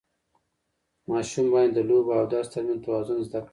ماشوم 1.09 1.45
باید 1.53 1.71
د 1.75 1.79
لوبو 1.89 2.11
او 2.19 2.25
درس 2.33 2.47
ترمنځ 2.53 2.79
توازن 2.85 3.19
زده 3.27 3.39
کړي. 3.45 3.49